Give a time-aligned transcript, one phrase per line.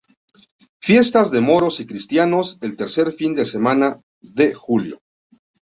[0.79, 4.99] Fiestas de moros y cristianos, el tercer fin de semana de julio.